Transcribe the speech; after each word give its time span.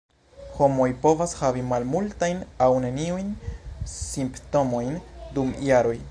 Homoj 0.53 0.85
povas 1.01 1.35
havi 1.41 1.65
malmultajn 1.73 2.41
aŭ 2.67 2.71
neniujn 2.85 3.29
simptomojn 3.95 4.97
dum 5.37 5.53
jaroj. 5.71 5.97